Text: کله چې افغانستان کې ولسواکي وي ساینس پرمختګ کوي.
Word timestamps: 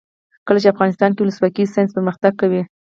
کله 0.47 0.59
چې 0.61 0.71
افغانستان 0.73 1.09
کې 1.13 1.21
ولسواکي 1.21 1.61
وي 1.63 1.73
ساینس 1.73 1.91
پرمختګ 1.97 2.31
کوي. 2.41 2.61